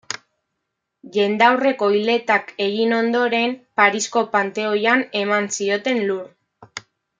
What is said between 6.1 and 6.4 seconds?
lur.